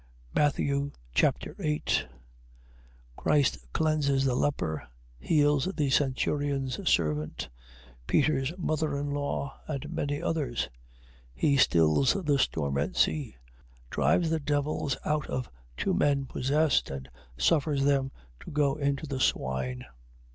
[0.33, 2.07] Matthew Chapter 8
[3.15, 4.87] Christ cleanses the leper,
[5.19, 7.49] heals the centurion's servant,
[8.07, 10.69] Peter's mother in law, and many others:
[11.35, 13.35] he stills the storm at sea,
[13.91, 17.07] drives the devils out of two men possessed, and
[17.37, 19.85] suffers them to go into the swine.